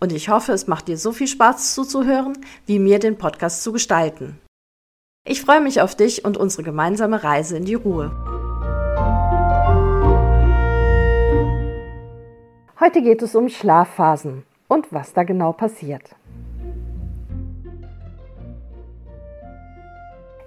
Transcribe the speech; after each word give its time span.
Und 0.00 0.12
ich 0.12 0.28
hoffe, 0.28 0.52
es 0.52 0.66
macht 0.66 0.88
dir 0.88 0.98
so 0.98 1.12
viel 1.12 1.28
Spaß 1.28 1.74
zuzuhören, 1.74 2.36
wie 2.66 2.78
mir 2.78 2.98
den 2.98 3.16
Podcast 3.16 3.62
zu 3.62 3.72
gestalten. 3.72 4.38
Ich 5.26 5.40
freue 5.40 5.60
mich 5.60 5.80
auf 5.80 5.94
dich 5.94 6.24
und 6.24 6.36
unsere 6.36 6.62
gemeinsame 6.62 7.24
Reise 7.24 7.56
in 7.56 7.64
die 7.64 7.74
Ruhe. 7.74 8.10
Heute 12.78 13.00
geht 13.00 13.22
es 13.22 13.34
um 13.34 13.48
Schlafphasen 13.48 14.42
und 14.68 14.92
was 14.92 15.14
da 15.14 15.22
genau 15.22 15.52
passiert. 15.52 16.14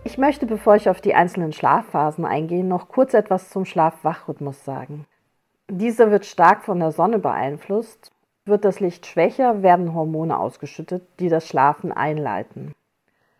Ich 0.03 0.17
möchte, 0.17 0.45
bevor 0.45 0.75
ich 0.75 0.89
auf 0.89 1.01
die 1.01 1.15
einzelnen 1.15 1.51
Schlafphasen 1.51 2.25
eingehe, 2.25 2.63
noch 2.63 2.89
kurz 2.89 3.13
etwas 3.13 3.49
zum 3.49 3.65
Schlaf-Wach-Rhythmus 3.65 4.63
sagen. 4.63 5.05
Dieser 5.69 6.11
wird 6.11 6.25
stark 6.25 6.63
von 6.63 6.79
der 6.79 6.91
Sonne 6.91 7.19
beeinflusst 7.19 8.11
wird 8.47 8.65
das 8.65 8.79
Licht 8.79 9.05
schwächer, 9.05 9.61
werden 9.63 9.93
Hormone 9.93 10.37
ausgeschüttet, 10.37 11.03
die 11.19 11.29
das 11.29 11.47
Schlafen 11.47 11.91
einleiten. 11.91 12.73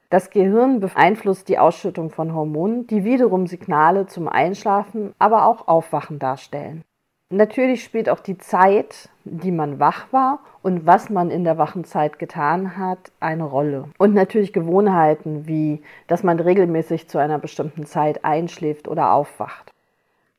Das 0.09 0.29
Gehirn 0.29 0.79
beeinflusst 0.79 1.49
die 1.49 1.59
Ausschüttung 1.59 2.11
von 2.11 2.33
Hormonen, 2.33 2.87
die 2.87 3.03
wiederum 3.03 3.45
Signale 3.45 4.07
zum 4.07 4.29
Einschlafen, 4.29 5.13
aber 5.19 5.45
auch 5.45 5.67
Aufwachen 5.67 6.17
darstellen. 6.17 6.83
Natürlich 7.29 7.83
spielt 7.83 8.07
auch 8.07 8.21
die 8.21 8.37
Zeit, 8.37 9.09
die 9.25 9.51
man 9.51 9.79
wach 9.79 10.13
war 10.13 10.39
und 10.61 10.85
was 10.85 11.09
man 11.09 11.29
in 11.29 11.43
der 11.43 11.57
wachen 11.57 11.83
Zeit 11.83 12.19
getan 12.19 12.77
hat, 12.77 13.11
eine 13.19 13.43
Rolle. 13.43 13.89
Und 13.97 14.13
natürlich 14.13 14.53
Gewohnheiten 14.53 15.45
wie, 15.45 15.81
dass 16.07 16.23
man 16.23 16.39
regelmäßig 16.39 17.09
zu 17.09 17.17
einer 17.17 17.37
bestimmten 17.37 17.85
Zeit 17.85 18.23
einschläft 18.23 18.87
oder 18.87 19.11
aufwacht. 19.11 19.73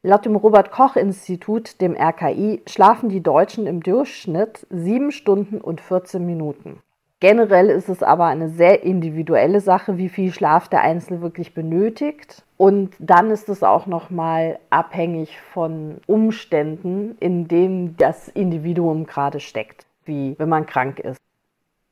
Laut 0.09 0.25
dem 0.25 0.37
Robert 0.37 0.71
Koch 0.71 0.97
Institut, 0.97 1.83
dem 1.83 1.95
RKI, 1.95 2.63
schlafen 2.67 3.11
die 3.11 3.23
Deutschen 3.23 3.67
im 3.67 3.83
Durchschnitt 3.83 4.67
sieben 4.71 5.13
Stunden 5.13 5.61
und 5.61 5.83
14 5.83 6.25
Minuten. 6.25 6.79
Generell 7.21 7.69
ist 7.69 7.91
es 7.91 8.03
aber 8.03 8.25
eine 8.25 8.49
sehr 8.49 8.85
individuelle 8.85 9.61
Sache, 9.61 9.99
wie 9.99 10.09
viel 10.09 10.33
Schlaf 10.33 10.69
der 10.69 10.81
Einzelne 10.81 11.21
wirklich 11.21 11.53
benötigt. 11.53 12.43
Und 12.57 12.97
dann 12.99 13.31
ist 13.31 13.51
es 13.51 13.63
auch 13.63 13.85
nochmal 13.85 14.59
abhängig 14.71 15.39
von 15.53 15.99
Umständen, 16.07 17.19
in 17.21 17.47
denen 17.47 17.99
das 17.99 18.29
Individuum 18.29 19.05
gerade 19.05 19.41
steckt, 19.41 19.85
wie 20.07 20.37
wenn 20.39 20.49
man 20.49 20.65
krank 20.65 21.01
ist. 21.01 21.21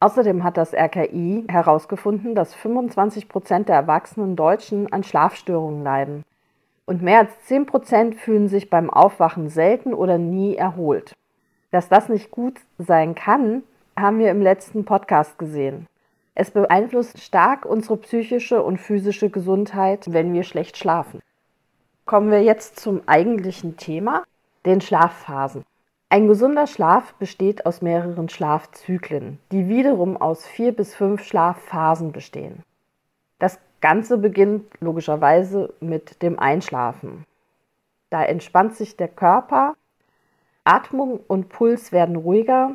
Außerdem 0.00 0.42
hat 0.42 0.56
das 0.56 0.72
RKI 0.72 1.44
herausgefunden, 1.48 2.34
dass 2.34 2.54
25 2.54 3.28
Prozent 3.28 3.68
der 3.68 3.76
erwachsenen 3.76 4.36
Deutschen 4.36 4.90
an 4.90 5.04
Schlafstörungen 5.04 5.84
leiden 5.84 6.24
und 6.86 7.02
mehr 7.02 7.18
als 7.18 7.32
10% 7.48 8.14
fühlen 8.14 8.48
sich 8.48 8.70
beim 8.70 8.88
Aufwachen 8.88 9.50
selten 9.50 9.92
oder 9.92 10.18
nie 10.18 10.56
erholt. 10.56 11.14
Dass 11.70 11.88
das 11.88 12.08
nicht 12.08 12.30
gut 12.30 12.60
sein 12.78 13.14
kann, 13.14 13.64
haben 13.98 14.18
wir 14.18 14.30
im 14.30 14.40
letzten 14.40 14.84
Podcast 14.84 15.38
gesehen. 15.38 15.86
Es 16.34 16.50
beeinflusst 16.50 17.20
stark 17.20 17.64
unsere 17.66 17.96
psychische 17.96 18.62
und 18.62 18.78
physische 18.78 19.30
Gesundheit, 19.30 20.12
wenn 20.12 20.32
wir 20.32 20.42
schlecht 20.42 20.76
schlafen. 20.76 21.20
Kommen 22.04 22.30
wir 22.30 22.42
jetzt 22.42 22.78
zum 22.78 23.00
eigentlichen 23.06 23.76
Thema, 23.76 24.22
den 24.64 24.80
Schlafphasen. 24.80 25.64
Ein 26.08 26.28
gesunder 26.28 26.68
Schlaf 26.68 27.14
besteht 27.14 27.66
aus 27.66 27.82
mehreren 27.82 28.28
Schlafzyklen, 28.28 29.40
die 29.50 29.68
wiederum 29.68 30.16
aus 30.16 30.46
vier 30.46 30.70
bis 30.70 30.94
fünf 30.94 31.24
Schlafphasen 31.24 32.12
bestehen. 32.12 32.62
Das 33.40 33.58
Ganze 33.80 34.18
beginnt 34.18 34.64
logischerweise 34.80 35.72
mit 35.80 36.22
dem 36.22 36.38
Einschlafen. 36.38 37.24
Da 38.10 38.24
entspannt 38.24 38.74
sich 38.74 38.96
der 38.96 39.08
Körper, 39.08 39.74
Atmung 40.64 41.20
und 41.28 41.48
Puls 41.48 41.92
werden 41.92 42.16
ruhiger 42.16 42.72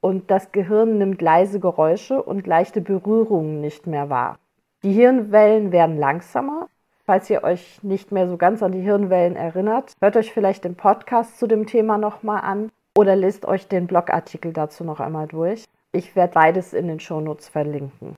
und 0.00 0.30
das 0.30 0.52
Gehirn 0.52 0.98
nimmt 0.98 1.20
leise 1.20 1.60
Geräusche 1.60 2.22
und 2.22 2.46
leichte 2.46 2.80
Berührungen 2.80 3.60
nicht 3.60 3.86
mehr 3.86 4.08
wahr. 4.08 4.38
Die 4.82 4.92
Hirnwellen 4.92 5.72
werden 5.72 5.98
langsamer. 5.98 6.68
Falls 7.04 7.28
ihr 7.30 7.44
euch 7.44 7.82
nicht 7.82 8.10
mehr 8.12 8.28
so 8.28 8.36
ganz 8.36 8.62
an 8.62 8.72
die 8.72 8.80
Hirnwellen 8.80 9.36
erinnert, 9.36 9.94
hört 10.00 10.16
euch 10.16 10.32
vielleicht 10.32 10.64
den 10.64 10.76
Podcast 10.76 11.38
zu 11.38 11.46
dem 11.46 11.66
Thema 11.66 11.98
nochmal 11.98 12.40
an 12.42 12.70
oder 12.96 13.16
lest 13.16 13.46
euch 13.46 13.68
den 13.68 13.86
Blogartikel 13.86 14.52
dazu 14.52 14.84
noch 14.84 15.00
einmal 15.00 15.26
durch. 15.26 15.64
Ich 15.92 16.16
werde 16.16 16.34
beides 16.34 16.72
in 16.72 16.88
den 16.88 17.00
Shownotes 17.00 17.48
verlinken. 17.48 18.16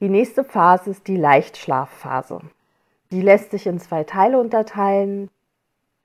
Die 0.00 0.08
nächste 0.08 0.44
Phase 0.44 0.88
ist 0.88 1.08
die 1.08 1.18
Leichtschlafphase. 1.18 2.40
Die 3.10 3.20
lässt 3.20 3.50
sich 3.50 3.66
in 3.66 3.78
zwei 3.78 4.02
Teile 4.02 4.38
unterteilen. 4.38 5.28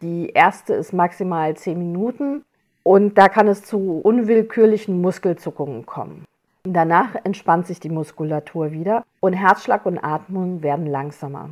Die 0.02 0.32
erste 0.32 0.74
ist 0.74 0.92
maximal 0.92 1.56
10 1.56 1.80
Minuten 1.80 2.44
und 2.84 3.18
da 3.18 3.30
kann 3.30 3.48
es 3.48 3.64
zu 3.64 4.02
unwillkürlichen 4.04 5.00
Muskelzuckungen 5.00 5.86
kommen. 5.86 6.26
Danach 6.64 7.16
entspannt 7.24 7.68
sich 7.68 7.80
die 7.80 7.90
Muskulatur 7.90 8.74
wieder 8.74 9.06
und 9.22 9.32
Herzschlag 9.32 9.86
und 9.86 10.00
Atmung 10.00 10.62
werden 10.62 10.88
langsamer. 10.88 11.52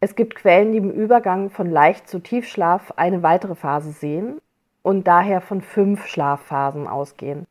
Es 0.00 0.14
gibt 0.14 0.34
Quellen, 0.34 0.72
die 0.72 0.78
im 0.78 0.90
Übergang 0.90 1.50
von 1.50 1.70
Leicht 1.70 2.08
zu 2.08 2.20
Tiefschlaf 2.20 2.92
eine 2.96 3.22
weitere 3.22 3.54
Phase 3.54 3.90
sehen 3.90 4.40
und 4.82 5.06
daher 5.06 5.42
von 5.42 5.60
fünf 5.60 6.06
Schlafphasen 6.06 6.86
ausgehen. 6.86 7.46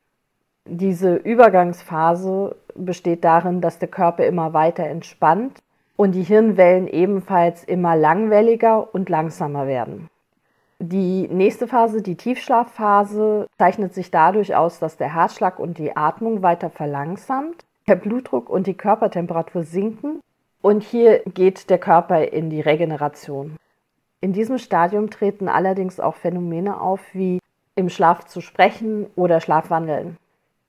Diese 0.68 1.16
Übergangsphase 1.16 2.56
besteht 2.74 3.24
darin, 3.24 3.62
dass 3.62 3.78
der 3.78 3.88
Körper 3.88 4.26
immer 4.26 4.54
weiter 4.54 4.84
entspannt 4.84 5.60
und 5.96 6.14
die 6.14 6.24
Hirnwellen 6.24 6.88
ebenfalls 6.88 7.64
immer 7.64 7.96
langwelliger 7.96 8.94
und 8.94 9.08
langsamer 9.10 9.68
werden. 9.68 10.10
Die 10.80 11.28
nächste 11.30 11.68
Phase, 11.68 12.02
die 12.02 12.16
Tiefschlafphase, 12.16 13.48
zeichnet 13.58 13.94
sich 13.94 14.12
dadurch 14.12 14.56
aus, 14.56 14.80
dass 14.80 14.98
der 14.98 15.14
Herzschlag 15.14 15.60
und 15.60 15.78
die 15.78 15.96
Atmung 15.96 16.42
weiter 16.42 16.70
verlangsamt, 16.70 17.64
der 17.88 17.96
Blutdruck 17.96 18.50
und 18.50 18.68
die 18.68 18.74
Körpertemperatur 18.74 19.64
sinken 19.64 20.20
und 20.62 20.82
hier 20.82 21.20
geht 21.20 21.70
der 21.70 21.78
Körper 21.78 22.34
in 22.34 22.50
die 22.50 22.60
Regeneration. 22.60 23.56
In 24.20 24.34
diesem 24.34 24.58
Stadium 24.58 25.12
treten 25.12 25.48
allerdings 25.48 26.00
auch 26.00 26.16
Phänomene 26.16 26.82
auf 26.82 27.02
wie 27.14 27.40
im 27.76 27.90
Schlaf 27.90 28.26
zu 28.26 28.42
sprechen 28.42 29.06
oder 29.16 29.40
Schlafwandeln. 29.40 30.18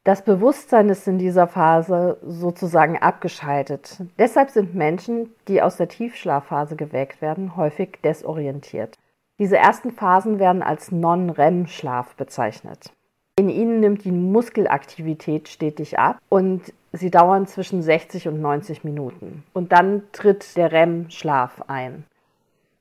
Das 0.06 0.22
Bewusstsein 0.22 0.88
ist 0.88 1.08
in 1.08 1.18
dieser 1.18 1.48
Phase 1.48 2.18
sozusagen 2.24 2.96
abgeschaltet. 2.96 3.98
Deshalb 4.20 4.50
sind 4.50 4.72
Menschen, 4.72 5.34
die 5.48 5.60
aus 5.60 5.78
der 5.78 5.88
Tiefschlafphase 5.88 6.76
geweckt 6.76 7.20
werden, 7.20 7.56
häufig 7.56 7.98
desorientiert. 8.04 8.96
Diese 9.40 9.56
ersten 9.56 9.90
Phasen 9.90 10.38
werden 10.38 10.62
als 10.62 10.92
Non-REM-Schlaf 10.92 12.14
bezeichnet. 12.14 12.92
In 13.36 13.48
ihnen 13.48 13.80
nimmt 13.80 14.04
die 14.04 14.12
Muskelaktivität 14.12 15.48
stetig 15.48 15.98
ab 15.98 16.20
und 16.28 16.72
sie 16.92 17.10
dauern 17.10 17.48
zwischen 17.48 17.82
60 17.82 18.28
und 18.28 18.40
90 18.40 18.84
Minuten. 18.84 19.42
Und 19.54 19.72
dann 19.72 20.04
tritt 20.12 20.56
der 20.56 20.70
REM-Schlaf 20.70 21.64
ein. 21.66 22.04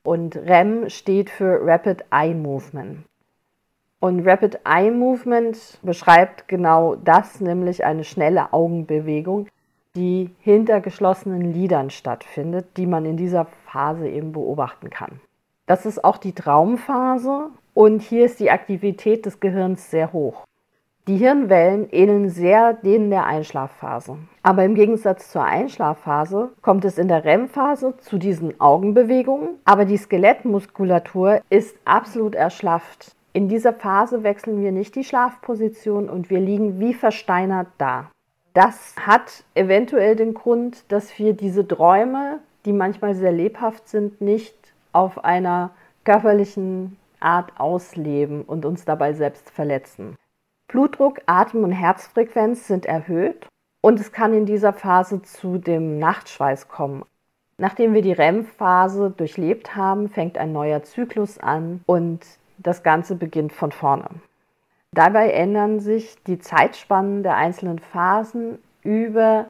Und 0.04 0.36
REM 0.36 0.92
steht 0.92 1.32
für 1.32 1.60
Rapid 1.60 2.06
Eye 2.12 2.36
Movement. 2.36 3.00
Und 4.00 4.28
Rapid 4.28 4.60
Eye 4.66 4.92
Movement 4.92 5.80
beschreibt 5.82 6.48
genau 6.48 6.96
das, 6.96 7.40
nämlich 7.40 7.86
eine 7.86 8.04
schnelle 8.04 8.54
Augenbewegung, 8.54 9.48
die 9.96 10.30
hinter 10.42 10.82
geschlossenen 10.82 11.54
Lidern 11.54 11.90
stattfindet, 11.90 12.78
die 12.78 12.86
man 12.86 13.06
in 13.06 13.18
dieser 13.18 13.46
Phase 13.66 14.08
eben 14.08 14.34
beobachten 14.34 14.90
kann. 14.90 15.22
Das 15.66 15.86
ist 15.86 16.04
auch 16.04 16.18
die 16.18 16.34
Traumphase 16.34 17.50
und 17.74 18.02
hier 18.02 18.26
ist 18.26 18.40
die 18.40 18.52
Aktivität 18.52 19.26
des 19.26 19.40
Gehirns 19.40 19.90
sehr 19.90 20.14
hoch. 20.14 20.46
Die 21.08 21.18
Hirnwellen 21.18 21.88
ähneln 21.92 22.30
sehr 22.30 22.74
denen 22.74 23.12
der 23.12 23.26
Einschlafphase. 23.26 24.18
Aber 24.42 24.64
im 24.64 24.74
Gegensatz 24.74 25.32
zur 25.32 25.44
Einschlafphase 25.44 26.50
kommt 26.64 26.84
es 26.84 26.98
in 26.98 27.08
der 27.08 27.24
REM-Phase 27.24 27.96
zu 27.98 28.18
diesen 28.18 28.60
Augenbewegungen, 28.60 29.50
aber 29.66 29.86
die 29.86 29.98
Skelettmuskulatur 29.98 31.42
ist 31.50 31.78
absolut 31.86 32.34
erschlafft. 32.34 33.16
In 33.36 33.50
dieser 33.50 33.74
Phase 33.74 34.24
wechseln 34.24 34.62
wir 34.62 34.72
nicht 34.72 34.96
die 34.96 35.04
Schlafposition 35.04 36.10
und 36.10 36.30
wir 36.30 36.40
liegen 36.40 36.80
wie 36.80 36.94
versteinert 36.94 37.68
da. 37.78 38.10
Das 38.54 38.96
hat 38.96 39.44
eventuell 39.56 40.16
den 40.16 40.34
Grund, 40.34 40.90
dass 40.90 41.20
wir 41.20 41.34
diese 41.34 41.68
Träume, 41.68 42.40
die 42.64 42.72
manchmal 42.72 43.14
sehr 43.14 43.34
lebhaft 43.34 43.90
sind, 43.90 44.22
nicht 44.22 44.56
auf 44.94 45.26
einer 45.26 45.72
körperlichen 46.06 46.96
Art 47.20 47.52
ausleben 47.60 48.44
und 48.44 48.64
uns 48.64 48.86
dabei 48.86 49.12
selbst 49.12 49.50
verletzen. 49.50 50.16
Blutdruck, 50.70 51.20
Atem- 51.26 51.66
und 51.66 51.74
Herzfrequenz 51.74 52.68
sind 52.68 52.86
erhöht 52.86 53.48
Und 53.82 54.00
es 54.00 54.14
kann 54.14 54.34
in 54.34 54.46
dieser 54.46 54.72
Phase 54.72 55.22
zu 55.24 55.58
dem 55.58 56.00
Nachtschweiß 56.00 56.70
kommen. 56.70 57.04
Nachdem 57.58 57.94
wir 57.94 58.02
die 58.02 58.14
REM-Phase 58.14 59.14
durchlebt 59.18 59.76
haben, 59.76 60.08
fängt 60.08 60.38
ein 60.38 60.54
neuer 60.54 60.84
Zyklus 60.84 61.38
an 61.38 61.82
und 61.86 62.22
das 62.58 62.84
Ganze 62.84 63.16
beginnt 63.16 63.54
von 63.54 63.72
vorne. 63.72 64.10
Dabei 64.92 65.32
ändern 65.32 65.80
sich 65.80 66.16
die 66.24 66.40
Zeitspannen 66.40 67.24
der 67.24 67.36
einzelnen 67.36 67.80
Phasen 67.80 68.60
über 68.82 69.48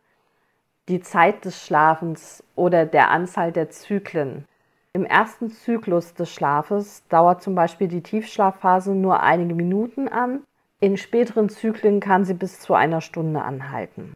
die 0.87 1.01
Zeit 1.01 1.45
des 1.45 1.63
Schlafens 1.63 2.43
oder 2.55 2.85
der 2.85 3.11
Anzahl 3.11 3.51
der 3.51 3.69
Zyklen. 3.69 4.45
Im 4.93 5.05
ersten 5.05 5.49
Zyklus 5.49 6.13
des 6.13 6.31
Schlafes 6.31 7.03
dauert 7.09 7.43
zum 7.43 7.53
Beispiel 7.53 7.87
die 7.87 8.01
Tiefschlafphase 8.01 8.93
nur 8.93 9.21
einige 9.21 9.53
Minuten 9.53 10.07
an. 10.07 10.43
In 10.79 10.97
späteren 10.97 11.49
Zyklen 11.49 11.99
kann 11.99 12.25
sie 12.25 12.33
bis 12.33 12.59
zu 12.59 12.73
einer 12.73 13.01
Stunde 13.01 13.41
anhalten. 13.41 14.13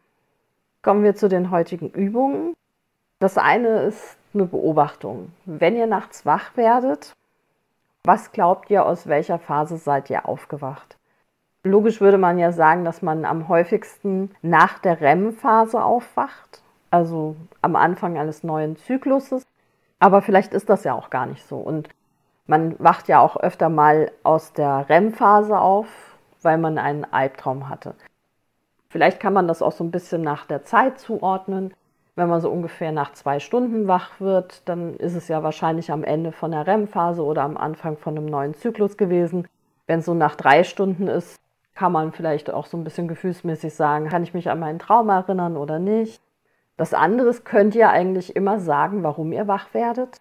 Kommen 0.82 1.04
wir 1.04 1.14
zu 1.14 1.28
den 1.28 1.50
heutigen 1.50 1.90
Übungen. 1.90 2.54
Das 3.18 3.36
eine 3.36 3.82
ist 3.82 4.16
eine 4.32 4.46
Beobachtung. 4.46 5.32
Wenn 5.44 5.76
ihr 5.76 5.86
nachts 5.86 6.24
wach 6.24 6.56
werdet, 6.56 7.12
was 8.04 8.32
glaubt 8.32 8.70
ihr, 8.70 8.86
aus 8.86 9.06
welcher 9.06 9.38
Phase 9.38 9.76
seid 9.76 10.10
ihr 10.10 10.26
aufgewacht? 10.26 10.96
Logisch 11.62 12.00
würde 12.00 12.18
man 12.18 12.38
ja 12.38 12.52
sagen, 12.52 12.84
dass 12.84 13.02
man 13.02 13.24
am 13.24 13.48
häufigsten 13.48 14.30
nach 14.40 14.78
der 14.78 15.00
REM-Phase 15.00 15.82
aufwacht, 15.84 16.62
also 16.90 17.36
am 17.60 17.76
Anfang 17.76 18.18
eines 18.18 18.42
neuen 18.42 18.76
Zykluses. 18.76 19.44
Aber 19.98 20.22
vielleicht 20.22 20.54
ist 20.54 20.70
das 20.70 20.84
ja 20.84 20.94
auch 20.94 21.10
gar 21.10 21.26
nicht 21.26 21.46
so. 21.46 21.58
Und 21.58 21.90
man 22.46 22.74
wacht 22.78 23.08
ja 23.08 23.20
auch 23.20 23.36
öfter 23.36 23.68
mal 23.68 24.10
aus 24.22 24.54
der 24.54 24.88
REM-Phase 24.88 25.58
auf, 25.58 25.86
weil 26.40 26.56
man 26.56 26.78
einen 26.78 27.04
Albtraum 27.04 27.68
hatte. 27.68 27.94
Vielleicht 28.88 29.20
kann 29.20 29.34
man 29.34 29.46
das 29.46 29.62
auch 29.62 29.72
so 29.72 29.84
ein 29.84 29.90
bisschen 29.90 30.22
nach 30.22 30.46
der 30.46 30.64
Zeit 30.64 30.98
zuordnen. 30.98 31.74
Wenn 32.20 32.28
man 32.28 32.42
so 32.42 32.50
ungefähr 32.50 32.92
nach 32.92 33.14
zwei 33.14 33.40
Stunden 33.40 33.88
wach 33.88 34.20
wird, 34.20 34.68
dann 34.68 34.94
ist 34.96 35.14
es 35.14 35.28
ja 35.28 35.42
wahrscheinlich 35.42 35.90
am 35.90 36.04
Ende 36.04 36.32
von 36.32 36.50
der 36.50 36.66
REM-Phase 36.66 37.24
oder 37.24 37.40
am 37.40 37.56
Anfang 37.56 37.96
von 37.96 38.14
einem 38.14 38.26
neuen 38.26 38.52
Zyklus 38.52 38.98
gewesen. 38.98 39.48
Wenn 39.86 40.00
es 40.00 40.04
so 40.04 40.12
nach 40.12 40.34
drei 40.36 40.62
Stunden 40.62 41.08
ist, 41.08 41.40
kann 41.74 41.92
man 41.92 42.12
vielleicht 42.12 42.50
auch 42.50 42.66
so 42.66 42.76
ein 42.76 42.84
bisschen 42.84 43.08
gefühlsmäßig 43.08 43.72
sagen, 43.72 44.10
kann 44.10 44.22
ich 44.22 44.34
mich 44.34 44.50
an 44.50 44.60
meinen 44.60 44.78
Traum 44.78 45.08
erinnern 45.08 45.56
oder 45.56 45.78
nicht. 45.78 46.20
Das 46.76 46.92
andere 46.92 47.32
könnt 47.42 47.74
ihr 47.74 47.88
eigentlich 47.88 48.36
immer 48.36 48.60
sagen, 48.60 49.02
warum 49.02 49.32
ihr 49.32 49.48
wach 49.48 49.72
werdet. 49.72 50.20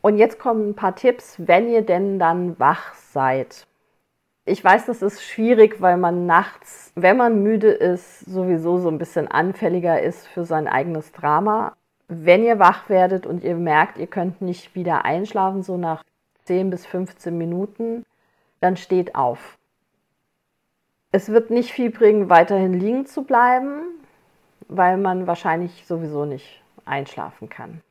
Und 0.00 0.16
jetzt 0.16 0.38
kommen 0.38 0.70
ein 0.70 0.76
paar 0.76 0.96
Tipps, 0.96 1.34
wenn 1.46 1.68
ihr 1.68 1.82
denn 1.82 2.18
dann 2.18 2.58
wach 2.58 2.94
seid. 2.94 3.66
Ich 4.50 4.64
weiß, 4.64 4.86
das 4.86 5.00
ist 5.00 5.22
schwierig, 5.22 5.80
weil 5.80 5.96
man 5.96 6.26
nachts, 6.26 6.90
wenn 6.96 7.16
man 7.16 7.40
müde 7.40 7.70
ist, 7.70 8.18
sowieso 8.22 8.78
so 8.78 8.88
ein 8.88 8.98
bisschen 8.98 9.28
anfälliger 9.28 10.02
ist 10.02 10.26
für 10.26 10.44
sein 10.44 10.66
eigenes 10.66 11.12
Drama. 11.12 11.76
Wenn 12.08 12.42
ihr 12.42 12.58
wach 12.58 12.88
werdet 12.88 13.26
und 13.26 13.44
ihr 13.44 13.54
merkt, 13.54 13.96
ihr 13.96 14.08
könnt 14.08 14.42
nicht 14.42 14.74
wieder 14.74 15.04
einschlafen, 15.04 15.62
so 15.62 15.76
nach 15.76 16.02
10 16.46 16.70
bis 16.70 16.84
15 16.84 17.38
Minuten, 17.38 18.04
dann 18.58 18.76
steht 18.76 19.14
auf. 19.14 19.56
Es 21.12 21.28
wird 21.28 21.50
nicht 21.50 21.70
viel 21.70 21.92
bringen, 21.92 22.28
weiterhin 22.28 22.74
liegen 22.74 23.06
zu 23.06 23.22
bleiben, 23.22 23.82
weil 24.66 24.96
man 24.96 25.28
wahrscheinlich 25.28 25.86
sowieso 25.86 26.24
nicht 26.24 26.60
einschlafen 26.84 27.48
kann. 27.48 27.82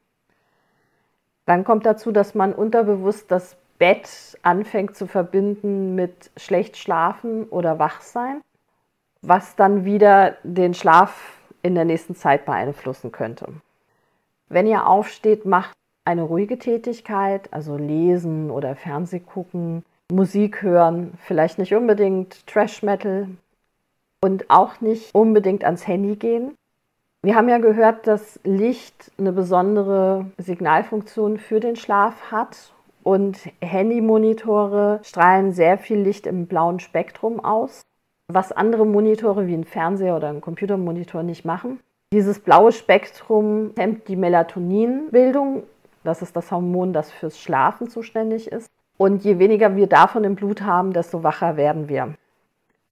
Dann 1.46 1.64
kommt 1.64 1.86
dazu, 1.86 2.12
dass 2.12 2.36
man 2.36 2.52
unterbewusst 2.52 3.32
das 3.32 3.56
Bett 3.80 4.38
anfängt 4.44 4.96
zu 4.96 5.08
verbinden 5.08 5.96
mit 5.96 6.30
schlecht 6.38 6.78
schlafen 6.78 7.46
oder 7.46 7.80
Wachsein, 7.80 8.42
was 9.22 9.56
dann 9.56 9.86
wieder 9.86 10.36
den 10.44 10.74
Schlaf 10.74 11.40
in 11.64 11.76
der 11.76 11.86
nächsten 11.86 12.16
Zeit 12.16 12.46
beeinflussen 12.46 13.12
könnte. 13.12 13.48
Wenn 14.50 14.68
ihr 14.68 14.88
aufsteht, 14.88 15.46
macht 15.46 15.74
eine 16.06 16.24
ruhige 16.24 16.60
Tätigkeit, 16.60 17.52
also 17.54 17.78
lesen 17.78 18.52
oder 18.52 18.76
Fernseh 18.76 19.20
gucken, 19.20 19.84
Musik 20.12 20.62
hören, 20.62 21.14
vielleicht 21.24 21.60
nicht 21.60 21.74
unbedingt 21.74 22.48
Trash 22.48 22.82
Metal 22.84 23.28
und 24.22 24.50
auch 24.50 24.82
nicht 24.82 25.14
unbedingt 25.14 25.64
ans 25.64 25.88
Handy 25.88 26.16
gehen. 26.16 26.56
Wir 27.22 27.36
haben 27.36 27.48
ja 27.48 27.60
gehört, 27.60 28.08
dass 28.08 28.40
Licht 28.44 29.12
eine 29.18 29.32
besondere 29.32 30.26
Signalfunktion 30.38 31.38
für 31.38 31.60
den 31.60 31.76
Schlaf 31.76 32.32
hat 32.32 32.74
und 33.04 33.38
Handymonitore 33.62 35.00
strahlen 35.04 35.52
sehr 35.54 35.78
viel 35.78 36.00
Licht 36.00 36.28
im 36.28 36.48
blauen 36.48 36.80
Spektrum 36.80 37.40
aus, 37.44 37.82
was 38.28 38.52
andere 38.52 38.86
Monitore 38.86 39.48
wie 39.48 39.56
ein 39.56 39.64
Fernseher 39.64 40.16
oder 40.16 40.30
ein 40.30 40.42
Computermonitor 40.42 41.24
nicht 41.24 41.46
machen. 41.46 41.80
Dieses 42.14 42.40
blaue 42.40 42.72
Spektrum 42.72 43.72
hemmt 43.78 44.08
die 44.08 44.16
Melatoninbildung, 44.16 45.64
das 46.04 46.22
ist 46.22 46.36
das 46.36 46.52
Hormon, 46.52 46.94
das 46.94 47.12
fürs 47.12 47.40
Schlafen 47.40 47.90
zuständig 47.90 48.52
ist. 48.52 48.70
Und 48.98 49.24
je 49.24 49.40
weniger 49.40 49.76
wir 49.76 49.88
davon 49.88 50.24
im 50.24 50.36
Blut 50.36 50.62
haben, 50.62 50.92
desto 50.92 51.24
wacher 51.24 51.56
werden 51.56 51.88
wir. 51.88 52.16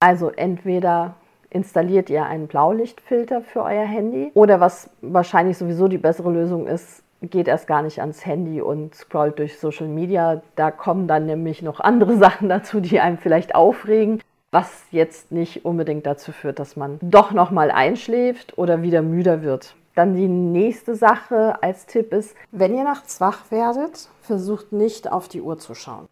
Also 0.00 0.30
entweder 0.30 1.14
installiert 1.50 2.10
ihr 2.10 2.24
einen 2.24 2.46
Blaulichtfilter 2.46 3.42
für 3.42 3.62
euer 3.62 3.84
Handy 3.84 4.30
oder 4.34 4.60
was 4.60 4.90
wahrscheinlich 5.00 5.58
sowieso 5.58 5.88
die 5.88 5.98
bessere 5.98 6.30
Lösung 6.30 6.66
ist, 6.66 7.02
geht 7.22 7.48
erst 7.48 7.66
gar 7.66 7.82
nicht 7.82 8.00
ans 8.00 8.24
Handy 8.24 8.60
und 8.60 8.94
scrollt 8.94 9.38
durch 9.38 9.58
Social 9.58 9.88
Media. 9.88 10.42
Da 10.56 10.70
kommen 10.70 11.08
dann 11.08 11.26
nämlich 11.26 11.62
noch 11.62 11.80
andere 11.80 12.16
Sachen 12.18 12.48
dazu, 12.48 12.80
die 12.80 13.00
einem 13.00 13.18
vielleicht 13.18 13.54
aufregen, 13.54 14.22
was 14.50 14.84
jetzt 14.90 15.30
nicht 15.32 15.64
unbedingt 15.64 16.06
dazu 16.06 16.32
führt, 16.32 16.58
dass 16.58 16.76
man 16.76 16.98
doch 17.02 17.32
noch 17.32 17.50
mal 17.50 17.70
einschläft 17.70 18.56
oder 18.56 18.82
wieder 18.82 19.02
müder 19.02 19.42
wird. 19.42 19.74
Dann 19.94 20.14
die 20.14 20.28
nächste 20.28 20.94
Sache 20.94 21.60
als 21.62 21.86
Tipp 21.86 22.12
ist, 22.12 22.36
wenn 22.52 22.74
ihr 22.74 22.84
nachts 22.84 23.20
wach 23.20 23.50
werdet, 23.50 24.08
versucht 24.22 24.72
nicht 24.72 25.10
auf 25.10 25.28
die 25.28 25.42
Uhr 25.42 25.58
zu 25.58 25.74
schauen. 25.74 26.06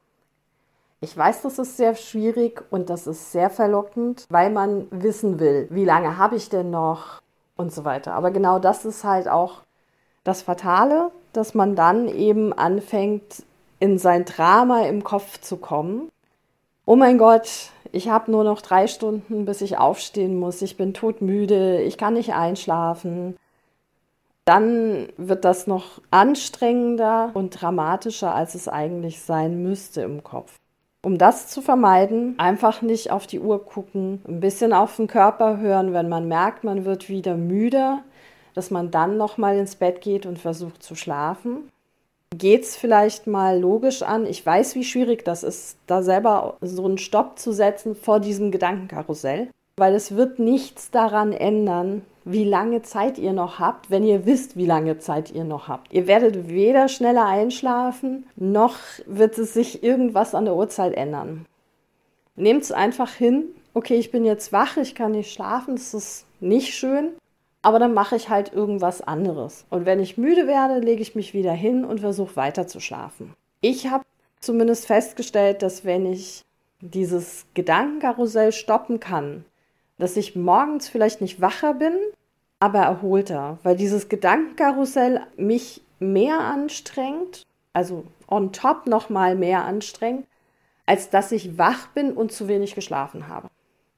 Ich 1.01 1.17
weiß, 1.17 1.43
das 1.43 1.59
ist 1.59 1.77
sehr 1.77 1.95
schwierig 1.95 2.65
und 2.71 2.91
das 2.91 3.07
ist 3.07 3.31
sehr 3.31 3.49
verlockend, 3.49 4.25
weil 4.29 4.51
man 4.51 4.87
wissen 4.91 5.39
will, 5.39 5.69
wie 5.71 5.85
lange 5.85 6.17
habe 6.17 6.37
ich 6.37 6.49
denn 6.49 6.71
noch 6.71 7.21
und 7.57 7.73
so 7.73 7.85
weiter. 7.85 8.15
Aber 8.15 8.31
genau 8.31 8.59
das 8.59 8.85
ist 8.85 9.05
halt 9.05 9.29
auch 9.29 9.63
das 10.27 10.43
Fatale, 10.43 11.11
dass 11.33 11.55
man 11.55 11.77
dann 11.77 12.09
eben 12.09 12.53
anfängt, 12.53 13.45
in 13.79 13.99
sein 13.99 14.25
Drama 14.25 14.83
im 14.87 15.05
Kopf 15.05 15.41
zu 15.41 15.59
kommen. 15.59 16.11
Oh 16.87 16.97
mein 16.97 17.19
Gott, 17.19 17.71
ich 17.93 18.09
habe 18.09 18.31
nur 18.31 18.45
noch 18.45 18.63
drei 18.63 18.87
Stunden, 18.87 19.45
bis 19.45 19.61
ich 19.61 19.79
aufstehen 19.79 20.39
muss. 20.39 20.63
Ich 20.63 20.77
bin 20.77 20.95
todmüde, 20.95 21.83
ich 21.83 21.99
kann 21.99 22.15
nicht 22.15 22.35
einschlafen. 22.35 23.37
Dann 24.45 25.09
wird 25.17 25.45
das 25.45 25.67
noch 25.67 26.01
anstrengender 26.11 27.31
und 27.35 27.61
dramatischer, 27.61 28.35
als 28.35 28.55
es 28.55 28.69
eigentlich 28.69 29.21
sein 29.21 29.63
müsste 29.63 30.03
im 30.03 30.23
Kopf. 30.23 30.55
Um 31.03 31.19
das 31.19 31.49
zu 31.49 31.61
vermeiden, 31.61 32.35
einfach 32.39 32.83
nicht 32.83 33.11
auf 33.11 33.27
die 33.27 33.41
Uhr 33.41 33.65
gucken, 33.65 34.23
ein 34.27 34.41
bisschen 34.41 34.73
auf 34.73 34.97
den 34.97 35.07
Körper 35.07 35.59
hören, 35.59 35.93
wenn 35.93 36.09
man 36.09 36.29
merkt, 36.29 36.65
man 36.65 36.85
wird 36.85 37.09
wieder 37.09 37.37
müde, 37.37 37.99
dass 38.57 38.71
man 38.71 38.91
dann 38.91 39.19
noch 39.19 39.37
mal 39.37 39.57
ins 39.57 39.77
Bett 39.77 40.01
geht 40.01 40.25
und 40.25 40.39
versucht 40.39 40.83
zu 40.83 40.95
schlafen. 40.95 41.69
Geht 42.35 42.63
es 42.63 42.75
vielleicht 42.75 43.27
mal 43.27 43.61
logisch 43.61 44.03
an? 44.03 44.27
Ich 44.27 44.45
weiß, 44.45 44.75
wie 44.75 44.83
schwierig 44.83 45.25
das 45.25 45.43
ist, 45.43 45.77
da 45.87 46.03
selber 46.03 46.57
so 46.63 46.87
einen 46.87 46.99
Stopp 46.99 47.39
zu 47.39 47.53
setzen 47.53 47.95
vor 47.95 48.19
diesem 48.19 48.51
Gedankenkarussell, 48.51 49.49
weil 49.77 49.95
es 49.95 50.17
wird 50.17 50.39
nichts 50.39 50.91
daran 50.91 51.33
ändern, 51.33 52.03
wie 52.25 52.45
lange 52.45 52.81
Zeit 52.81 53.19
ihr 53.19 53.35
noch 53.35 53.59
habt, 53.59 53.91
wenn 53.91 54.05
ihr 54.05 54.25
wisst, 54.25 54.57
wie 54.57 54.67
lange 54.67 54.99
Zeit 54.99 55.31
ihr 55.31 55.45
noch 55.45 55.69
habt. 55.69 55.93
Ihr 55.93 56.07
werdet 56.07 56.49
weder 56.49 56.89
schneller 56.89 57.27
einschlafen, 57.27 58.27
noch 58.37 58.77
wird 59.05 59.37
es 59.37 59.53
sich 59.53 59.85
irgendwas 59.85 60.35
an 60.35 60.47
der 60.47 60.57
Uhrzeit 60.57 60.95
ändern. 60.95 61.45
Nehmt 62.37 62.63
es 62.63 62.73
einfach 62.73 63.13
hin, 63.13 63.45
okay, 63.75 63.97
ich 63.97 64.11
bin 64.11 64.25
jetzt 64.25 64.51
wach, 64.51 64.79
ich 64.79 64.95
kann 64.95 65.13
nicht 65.13 65.31
schlafen, 65.31 65.77
das 65.77 65.93
ist 65.93 66.25
nicht 66.41 66.75
schön, 66.75 67.11
aber 67.67 67.81
dann 67.81 67.95
mache 67.95 68.15
ich 68.15 68.29
halt 68.29 68.53
irgendwas 68.53 69.03
anderes. 69.03 69.67
Und 69.71 69.87
wenn 69.87 69.99
ich 69.99 70.17
müde 70.17 70.47
werde, 70.47 70.79
lege 70.79 71.03
ich 71.03 71.17
mich 71.17 71.35
wieder 71.35 71.51
hin 71.51 71.85
und 71.85 71.99
versuche 71.99 72.37
weiter 72.37 72.69
zu 72.69 72.79
schlafen. 72.79 73.35
Ich 73.61 73.89
habe 73.89 74.05
zumindest 74.39 74.87
festgestellt, 74.87 75.63
dass 75.63 75.85
wenn 75.85 76.07
ich 76.07 76.45
dieses 76.81 77.45
Gedankenkarussell 77.55 78.53
stoppen 78.53 79.01
kann, 79.01 79.45
dass 79.99 80.17
ich 80.17 80.37
morgens 80.37 80.89
vielleicht 80.89 81.21
nicht 81.21 81.41
wacher 81.41 81.75
bin, 81.75 81.95
aber 82.61 82.83
erholter, 82.83 83.59
weil 83.65 83.75
dieses 83.75 84.09
Gedankenkarussell 84.09 85.23
mich 85.37 85.83
mehr 85.99 86.39
anstrengt, 86.39 87.43
also 87.73 88.05
on 88.29 88.53
top 88.53 88.87
noch 88.87 89.11
mal 89.11 89.35
mehr 89.35 89.65
anstrengt, 89.65 90.25
als 90.87 91.11
dass 91.11 91.33
ich 91.33 91.59
wach 91.59 91.89
bin 91.89 92.13
und 92.13 92.31
zu 92.31 92.47
wenig 92.47 92.77
geschlafen 92.77 93.27
habe. 93.27 93.49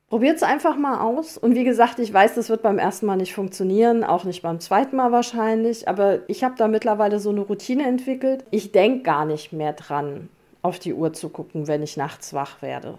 Probiert 0.09 0.37
es 0.37 0.43
einfach 0.43 0.77
mal 0.77 1.00
aus. 1.00 1.37
Und 1.37 1.55
wie 1.55 1.65
gesagt, 1.65 1.99
ich 1.99 2.12
weiß, 2.12 2.35
das 2.35 2.49
wird 2.49 2.62
beim 2.62 2.79
ersten 2.79 3.05
Mal 3.05 3.17
nicht 3.17 3.35
funktionieren, 3.35 4.05
auch 4.05 4.25
nicht 4.25 4.41
beim 4.41 4.59
zweiten 4.59 4.97
Mal 4.97 5.12
wahrscheinlich. 5.12 5.87
Aber 5.87 6.21
ich 6.29 6.45
habe 6.45 6.55
da 6.57 6.67
mittlerweile 6.67 7.21
so 7.21 7.29
eine 7.29 7.41
Routine 7.41 7.87
entwickelt. 7.87 8.45
Ich 8.50 8.73
denke 8.73 9.03
gar 9.03 9.27
nicht 9.27 9.53
mehr 9.53 9.75
dran, 9.75 10.31
auf 10.62 10.79
die 10.79 10.95
Uhr 10.95 11.12
zu 11.12 11.29
gucken, 11.29 11.67
wenn 11.69 11.83
ich 11.83 11.99
nachts 11.99 12.33
wach 12.33 12.62
werde. 12.62 12.99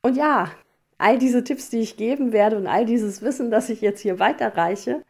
Und 0.00 0.16
ja, 0.16 0.50
all 0.96 1.18
diese 1.18 1.44
Tipps, 1.44 1.68
die 1.68 1.80
ich 1.80 1.98
geben 1.98 2.32
werde 2.32 2.56
und 2.56 2.66
all 2.66 2.86
dieses 2.86 3.20
Wissen, 3.20 3.50
das 3.50 3.68
ich 3.68 3.82
jetzt 3.82 4.00
hier 4.00 4.18
weiterreiche, 4.18 5.02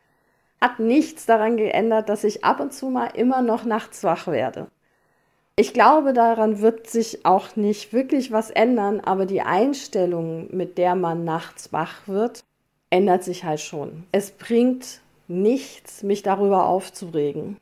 hat 0.61 0.81
nichts 0.81 1.25
daran 1.27 1.57
geändert, 1.57 2.09
dass 2.09 2.25
ich 2.25 2.45
ab 2.45 2.59
und 2.59 2.73
zu 2.73 2.89
mal 2.89 3.11
immer 3.15 3.43
noch 3.43 3.65
nachts 3.65 4.03
wach 4.03 4.27
werde. 4.27 4.67
Ich 5.55 5.75
glaube, 5.75 6.15
daran 6.15 6.63
wird 6.63 6.89
sich 6.89 7.27
auch 7.27 7.57
nicht 7.57 7.93
wirklich 7.93 8.33
was 8.33 8.51
ändern, 8.51 9.01
aber 9.01 9.27
die 9.27 9.43
Einstellung, 9.43 10.49
mit 10.51 10.79
der 10.79 10.95
man 10.95 11.25
nachts 11.25 11.75
wach 11.75 12.09
wird, 12.09 12.43
ändert 12.89 13.23
sich 13.23 13.45
halt 13.45 13.61
schon. 13.61 14.05
Es 14.13 14.31
bringt 14.31 15.01
nichts, 15.29 16.03
mich 16.03 16.23
darüber 16.23 16.67
aufzuregen. 16.67 17.59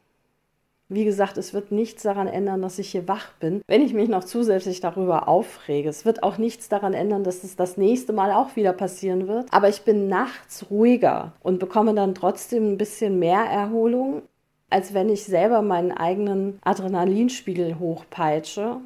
Wie 0.88 1.04
gesagt, 1.04 1.36
es 1.36 1.52
wird 1.52 1.70
nichts 1.72 2.02
daran 2.02 2.26
ändern, 2.26 2.62
dass 2.62 2.78
ich 2.80 2.90
hier 2.90 3.06
wach 3.06 3.32
bin, 3.38 3.62
wenn 3.68 3.82
ich 3.82 3.94
mich 3.94 4.08
noch 4.08 4.24
zusätzlich 4.24 4.80
darüber 4.80 5.28
aufrege. 5.28 5.88
Es 5.88 6.04
wird 6.04 6.24
auch 6.24 6.36
nichts 6.36 6.68
daran 6.68 6.94
ändern, 6.94 7.22
dass 7.22 7.44
es 7.44 7.54
das 7.54 7.76
nächste 7.76 8.12
Mal 8.12 8.32
auch 8.32 8.56
wieder 8.56 8.72
passieren 8.72 9.28
wird. 9.28 9.46
Aber 9.52 9.68
ich 9.68 9.82
bin 9.82 10.08
nachts 10.08 10.66
ruhiger 10.68 11.32
und 11.42 11.60
bekomme 11.60 11.94
dann 11.94 12.16
trotzdem 12.16 12.72
ein 12.72 12.78
bisschen 12.78 13.20
mehr 13.20 13.42
Erholung, 13.42 14.22
als 14.70 14.94
wenn 14.94 15.08
ich 15.08 15.24
selber 15.24 15.62
meinen 15.62 15.92
eigenen 15.92 16.58
Adrenalinspiegel 16.62 17.78
hochpeitsche 17.78 18.76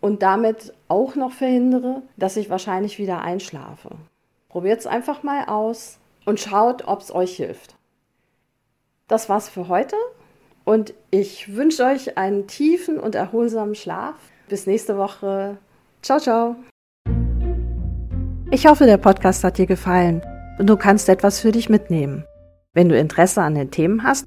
und 0.00 0.22
damit 0.22 0.74
auch 0.88 1.14
noch 1.14 1.32
verhindere, 1.32 2.02
dass 2.16 2.36
ich 2.36 2.50
wahrscheinlich 2.50 2.98
wieder 2.98 3.22
einschlafe. 3.22 3.90
Probiert 4.48 4.80
es 4.80 4.86
einfach 4.86 5.22
mal 5.22 5.46
aus 5.46 5.98
und 6.24 6.40
schaut, 6.40 6.86
ob 6.86 7.00
es 7.00 7.14
euch 7.14 7.36
hilft. 7.36 7.76
Das 9.08 9.28
war's 9.28 9.48
für 9.48 9.68
heute. 9.68 9.96
Und 10.64 10.94
ich 11.12 11.54
wünsche 11.54 11.84
euch 11.84 12.18
einen 12.18 12.48
tiefen 12.48 12.98
und 12.98 13.14
erholsamen 13.14 13.76
Schlaf. 13.76 14.16
Bis 14.48 14.66
nächste 14.66 14.98
Woche. 14.98 15.58
Ciao, 16.02 16.18
ciao. 16.18 16.56
Ich 18.50 18.66
hoffe, 18.66 18.86
der 18.86 18.96
Podcast 18.96 19.44
hat 19.44 19.58
dir 19.58 19.66
gefallen 19.66 20.22
und 20.58 20.68
du 20.68 20.76
kannst 20.76 21.08
etwas 21.08 21.40
für 21.40 21.52
dich 21.52 21.68
mitnehmen. 21.68 22.24
Wenn 22.74 22.88
du 22.88 22.98
Interesse 22.98 23.42
an 23.42 23.54
den 23.54 23.70
Themen 23.70 24.02
hast, 24.02 24.26